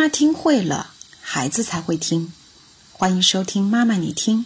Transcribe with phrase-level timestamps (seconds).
[0.00, 2.32] 妈听会了，孩子才会听。
[2.90, 4.38] 欢迎收听《妈妈你听》，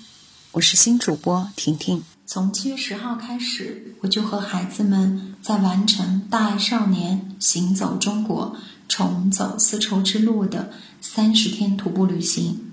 [0.50, 2.02] 我是新主播婷婷。
[2.26, 8.56] 从七月十号开始，我就和孩子们在完成“大爱少年行走中国，
[8.88, 12.72] 重走丝绸之路”的三十天徒步旅行。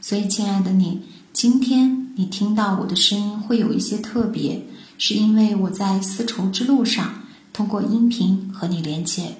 [0.00, 1.02] 所以，亲爱的你，
[1.34, 4.64] 今天你听到我的声音会有一些特别，
[4.96, 9.36] 是因为我在丝绸之路上通过音频和你连接。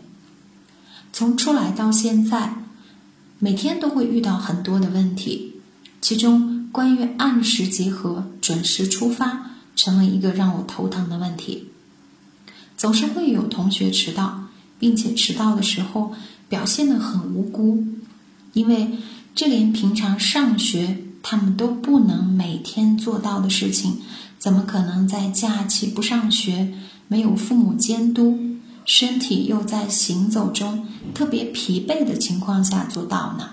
[1.10, 2.58] 从出来到现在。
[3.44, 5.54] 每天都会遇到很多的问题，
[6.00, 11.66] 其中关于按时集合、准时出发，成为一个让我头疼的问题。
[12.76, 14.44] 总是会有同学迟到，
[14.78, 16.12] 并且迟到的时候
[16.48, 17.82] 表现得很无辜，
[18.52, 18.92] 因为
[19.34, 23.96] 这连平常上学他们都不能每天做到的事情，
[24.38, 26.72] 怎么可能在假期不上学、
[27.08, 28.38] 没有父母监督？
[28.84, 33.50] 身体又在行走中特别疲惫的情况下做到呢？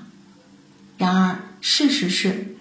[0.97, 2.57] 然而，事实是，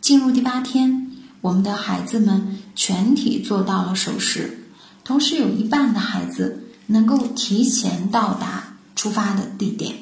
[0.00, 1.10] 进入第八天，
[1.40, 4.68] 我们的孩子们全体做到了守时，
[5.04, 9.96] 同时有一半的孩子能够提前到达出发的地点。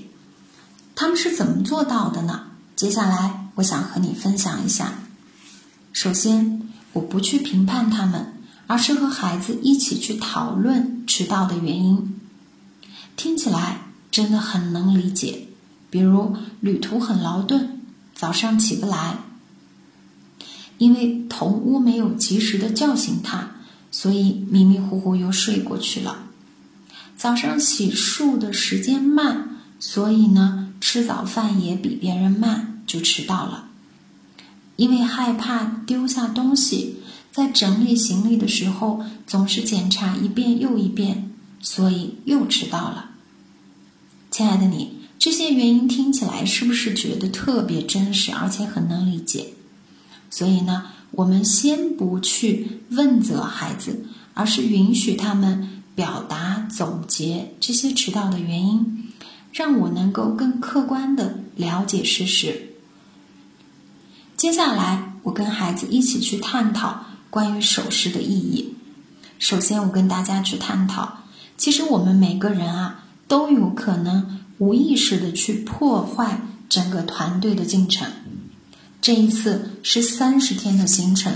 [0.95, 2.45] 他们是怎么做到的呢？
[2.77, 4.93] 接下来，我想和你分享一下。
[5.93, 8.35] 首先，我不去评判他们。
[8.67, 12.19] 而是和孩子一起去讨论迟到的原因，
[13.17, 15.49] 听起来真的很能理解。
[15.89, 17.81] 比如旅途很劳顿，
[18.15, 19.19] 早上起不来，
[20.79, 23.53] 因为同屋没有及时的叫醒他，
[23.91, 26.25] 所以迷迷糊糊又睡过去了。
[27.17, 33.69] 早上洗漱的时间慢，所以呢吃早饭也比别人慢，就迟到了。
[34.75, 36.97] 因为害怕丢下东西。
[37.37, 43.11] 在整理行李的时候，总是检查一遍又一遍，所以又迟到了。
[44.31, 49.49] 亲爱的你，这些原因听起来是不是觉得特别真实，而且很能理解？
[50.31, 59.11] 所以呢，我们先不去问责孩子，而是允许他们表达、总结这些迟到的原因，
[59.53, 62.71] 让我能够更客观的了解事实。
[64.39, 67.05] 接下来，我跟孩子一起去探讨。
[67.31, 68.75] 关于守时的意义，
[69.39, 71.19] 首先我跟大家去探讨，
[71.57, 78.09] 其实我们每个人啊都有可能无意识的去破坏整个团队的进程。
[79.01, 81.33] 这一次是三十天的行程，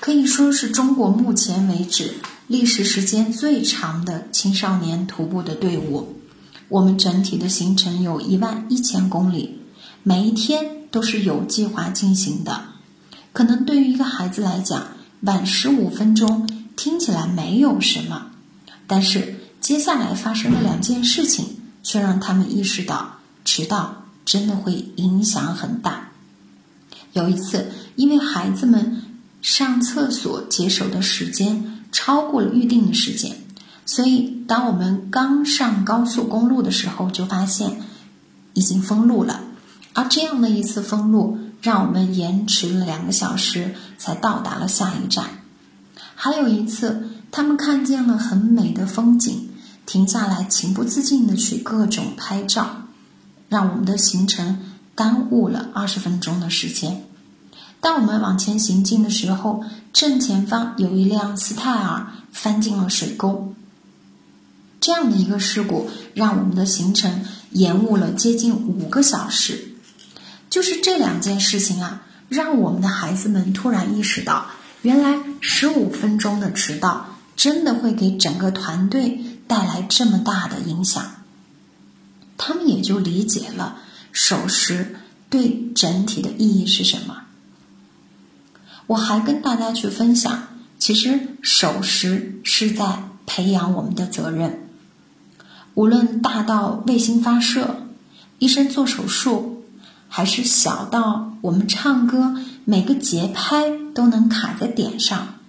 [0.00, 2.14] 可以说是中国目前为止
[2.46, 6.16] 历时时间最长的青少年徒步的队伍。
[6.68, 9.60] 我们整体的行程有一万一千公里，
[10.02, 12.64] 每一天都是有计划进行的。
[13.32, 14.88] 可能对于一个孩子来讲，
[15.24, 16.46] 晚十五分钟
[16.76, 18.26] 听起来没有什么，
[18.86, 26.10] 但是接下来发生的两件事情却让他们意识到迟到真的会影响很大。
[27.14, 29.02] 有一次，因为孩子们
[29.40, 33.34] 上厕所解手的时间超过了预定的时间，
[33.86, 37.80] 所以当我们刚上高速公路的时候，就发现
[38.52, 39.40] 已经封路了。
[39.94, 41.38] 而这样的一次封路。
[41.64, 45.24] 让我们延迟了两个小时才到达了下一站。
[46.14, 49.48] 还有一次，他们看见了很美的风景，
[49.86, 52.82] 停下来情不自禁的去各种拍照，
[53.48, 54.60] 让我们的行程
[54.94, 57.02] 耽误了二十分钟的时间。
[57.80, 63.54] 当我们往前行进的时候，正前方有一辆斯泰尔翻进了水沟。
[64.80, 67.22] 这样的一个事故，让我们的行程
[67.52, 69.73] 延误了接近五个小时。
[70.54, 74.46] 就是这两件事情啊，让我们的孩子们突然意识到，
[74.82, 81.04] 原来十五分钟的迟到真的会给整个团队带来这么大的影响。
[82.38, 83.78] 他们也就理解了
[84.12, 84.94] 守时
[85.28, 87.22] 对整体的意义是什么。
[88.86, 94.68] 我还跟大家去分享，其实守时是在培养我们的责任，
[95.74, 97.88] 无论大到卫星发射，
[98.38, 99.50] 医生做手术。
[100.16, 105.40] 还是小到我们唱歌每个节拍都能卡在点上，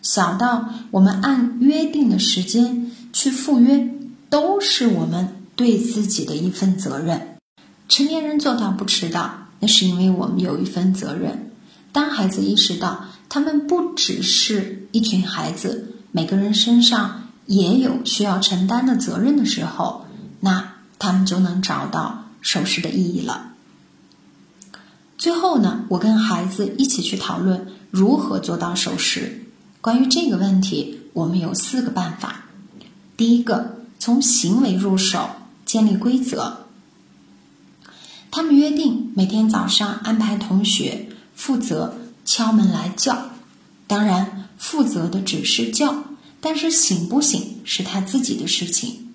[0.00, 3.90] 小到我们按约定的时间去赴约，
[4.30, 7.36] 都是我们对自己的一份责任。
[7.90, 11.50] 成年人做到不迟到，那是因为我们有一份责任。
[11.92, 20.06] 当孩子意识到他们不只是一群孩子，每个人身上也有需要承担的责任的时候，
[20.40, 23.52] 那他们就能找到守时的意义了。
[25.18, 29.42] 最后呢，我跟孩子一起去讨论如何做到守时。
[29.80, 32.46] 关于这个问题，我们有四个办法。
[33.16, 35.30] 第一个，从行为入手，
[35.64, 36.66] 建立规则。
[38.30, 43.30] 他们约定每天早上安排同学负责敲门来叫，
[43.86, 46.04] 当然负责的只是叫，
[46.40, 49.14] 但是醒不醒是他自己的事情。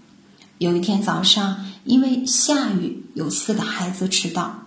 [0.58, 4.61] 有一天早上，因为下雨，有四个孩子迟到，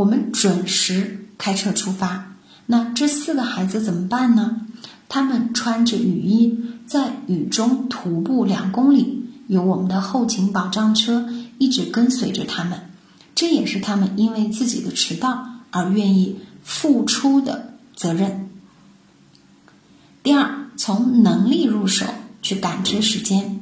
[0.00, 2.34] 我们准时开车出发。
[2.64, 4.62] 那这四个孩子怎么办呢？
[5.10, 12.80] 他们穿着雨衣，在雨中徒步两公里，有我们的后勤保障车一直跟随着他们。
[13.34, 18.48] 这也是他们因为自己的迟到而愿意付出的责任。
[20.22, 22.06] 第二，从能力入手
[22.40, 23.60] 去感知时间。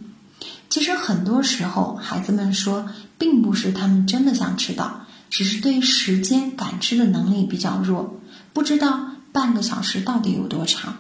[0.69, 2.89] 其实很多时候，孩子们说，
[3.19, 8.21] 并不是他们真的想迟到，只是对时间感知的能力比较弱，
[8.53, 10.97] 不知道半个小时到底有多长。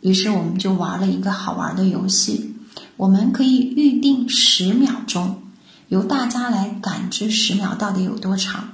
[0.00, 2.54] 于是我们就玩了一个好玩的游戏，
[2.96, 5.42] 我们可以预定十秒钟。
[5.88, 8.72] 由大家来感知十秒到底有多长，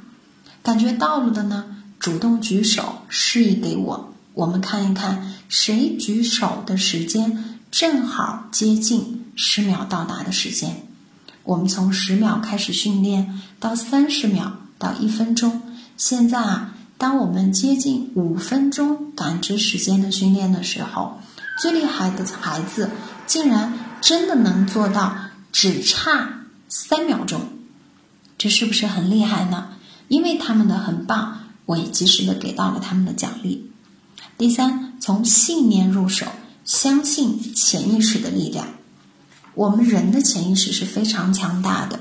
[0.63, 10.87] 感觉到了的呢，主动举手示意给我，我们看一看谁举手的时间正好接近十秒到达的时间。
[11.45, 15.63] 我们从十秒开始训练，到三十秒，到一分钟。
[15.97, 21.21] 现在啊，当我们接近五分钟感知时间的训练的时候，
[21.61, 22.91] 最厉害的孩子
[23.27, 25.17] 竟然真的能做到
[25.53, 26.41] 只差。
[26.69, 27.43] 三秒钟，
[28.39, 29.75] 这是不是很厉害呢？
[30.09, 33.71] 因为他们的很棒，我也及时的给到了他们的奖励。
[34.39, 36.27] 第三，从信念入手，
[36.65, 38.67] 相信潜意识的力量。
[39.55, 42.01] 我们人的潜意识是非常强大的。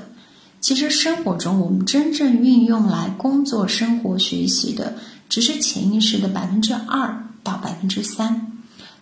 [0.62, 4.96] 其实生活中，我们真正运用来工作、生活、学习的，
[5.28, 8.52] 只是潜意识的百分之二到百分之三。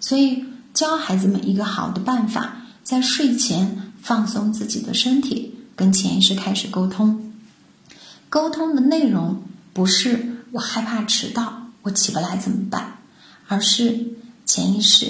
[0.01, 5.55] 所以，教孩子们一个好的办法，在睡前放松自己的身体。
[5.77, 7.33] 跟潜意识开始沟通，
[8.29, 9.43] 沟通的内容
[9.73, 12.99] 不是我害怕迟到，我起不来怎么办，
[13.49, 13.99] 而是
[14.45, 15.07] 潜意识，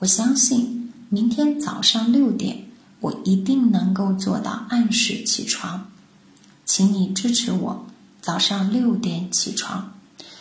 [0.00, 2.63] 我相信明天早上六点
[3.04, 5.90] 我一定能够做到按时起床，
[6.64, 7.86] 请你支持我
[8.22, 9.92] 早上六点起床。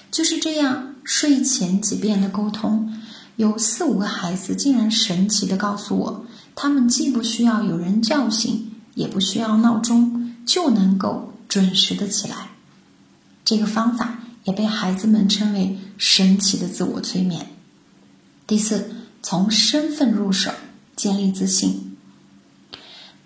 [0.09, 2.93] 就是这样，睡前几遍的沟通，
[3.35, 6.25] 有四五个孩子竟然神奇的告诉我，
[6.55, 8.69] 他们既不需要有人叫醒。
[8.95, 12.51] 也不需要闹钟就能够准时的起来，
[13.43, 17.47] 这个方法也被孩子们称为神奇的自我催眠。
[18.45, 18.91] 第四，
[19.23, 20.51] 从身份入手
[20.95, 21.92] 建立自信。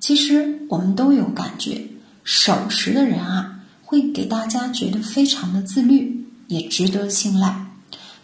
[0.08, 1.86] 其实我们都有感觉，
[2.24, 7.66] 守时的人啊，会给大家觉得非常的自律，也值得信赖。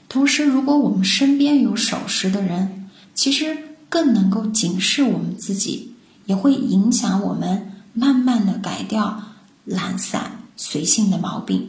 [0.08, 3.58] 同时，如果我们身边有守时的人，其实
[3.90, 5.94] 更能够警示我们自己。
[6.26, 9.22] 也会影响我们慢慢的改掉
[9.66, 11.68] 懒散随性的毛病，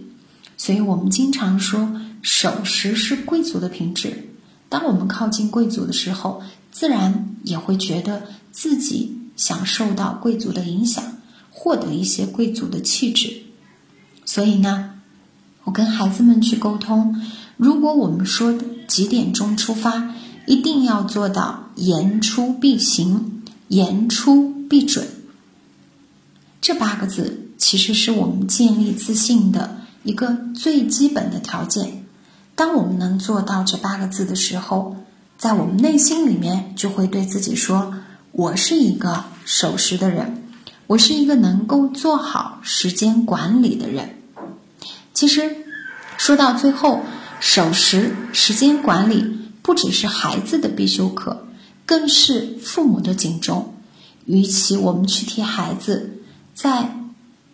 [0.57, 4.29] 所以我们经常说守时是贵族的品质。
[4.69, 6.41] 当我们靠近贵族的时候，
[6.71, 8.23] 自然也会觉得
[8.53, 9.13] 自己
[9.45, 11.05] 想受到贵族的影响，
[11.51, 13.43] 获得一些贵族的气质。
[14.25, 14.93] 所以呢，
[15.65, 17.21] 我跟孩子们去沟通，
[17.59, 18.59] 如果我们说
[18.89, 20.15] 几点钟出发，
[20.47, 23.43] 一定要做到言出必行。
[23.69, 25.07] 言出必准，
[26.61, 32.05] 这八个字其实是我们建立自信的一个最基本的条件。
[32.55, 34.97] 当我们能做到这八个字的时候，
[35.39, 37.95] 在我们内心里面就会对自己说
[38.37, 40.43] ：“我是一个守时的人，
[40.89, 44.19] 我是一个能够做好时间管理的人。”
[45.15, 45.57] 其实
[46.19, 47.03] 说到最后，
[47.39, 49.25] 守时、时间管理
[49.63, 51.47] 不只是孩子的必修课。
[51.87, 53.75] 更是父母的警钟。
[54.25, 56.19] 与其我们去替孩子
[56.55, 56.97] 在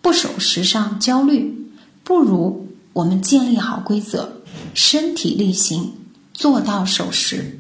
[0.00, 1.68] 不守时上焦虑，
[2.04, 4.40] 不如我们建立好规则，
[4.72, 5.92] 身体力行，
[6.32, 7.58] 做到守时，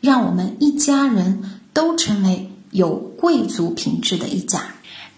[0.00, 1.42] 让我们一家人
[1.76, 4.62] 都成为有贵族品质的一家。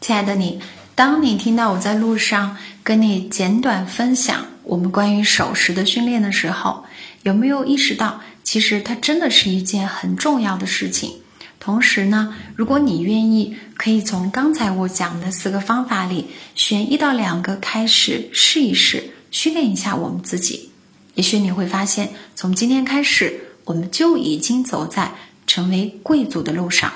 [0.01, 0.59] 亲爱的你，
[0.97, 6.83] 当你听到我在路上跟你简短分享我们关于守时的训练的时候，
[7.23, 8.21] 有没有意识到？
[8.43, 11.13] 其实它真的是一件很重要的事情。
[11.61, 20.71] 同时呢，如果你愿意，可以从刚才我讲的四个方法里选一到两个开始试一试，训练一下我们自己。
[21.15, 25.13] 也许你会发现，从今天开始，我们就已经走在
[25.59, 26.93] 成为贵族的路上。